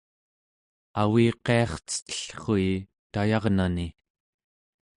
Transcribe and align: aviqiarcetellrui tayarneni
aviqiarcetellrui 1.01 2.67
tayarneni 3.13 3.87